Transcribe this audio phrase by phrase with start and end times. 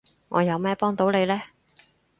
[0.29, 1.43] 我有咩幫到你呢？